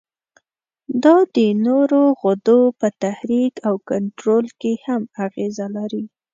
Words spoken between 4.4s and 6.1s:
کې هم اغیزه لري.